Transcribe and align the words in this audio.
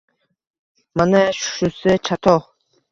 Mana 1.01 1.21
shusi 1.43 1.89
chatoq 2.09 2.43